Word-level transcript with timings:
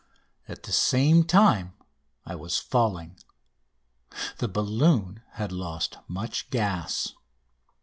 At 0.47 0.63
the 0.63 0.71
same 0.71 1.25
time 1.25 1.75
I 2.25 2.33
was 2.33 2.57
falling. 2.57 3.19
The 4.39 4.47
balloon 4.47 5.21
had 5.33 5.51
lost 5.51 5.99
much 6.07 6.49
gas. 6.49 7.13